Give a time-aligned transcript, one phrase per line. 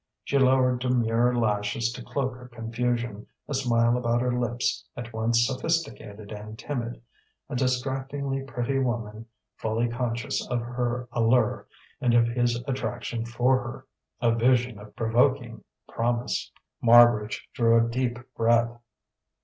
[0.23, 5.45] She lowered demure lashes to cloak her confusion, a smile about her lips at once
[5.45, 7.03] sophisticated and timid:
[7.51, 9.27] a distractingly pretty woman
[9.57, 11.67] fully conscious of her allure
[12.01, 13.87] and of his attraction for her:
[14.23, 16.51] a vision of provoking promise.
[16.81, 18.81] Marbridge drew a deep breath.